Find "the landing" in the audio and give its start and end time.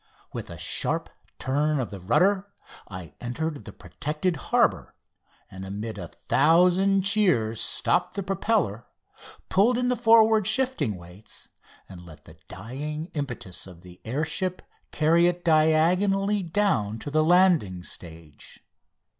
17.11-17.83